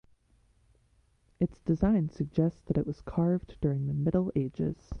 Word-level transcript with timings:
Its 1.39 1.59
design 1.61 2.09
suggests 2.09 2.61
that 2.61 2.75
it 2.75 2.87
was 2.87 3.01
carved 3.01 3.55
during 3.61 3.85
the 3.85 3.93
Middle 3.93 4.31
Ages. 4.35 4.89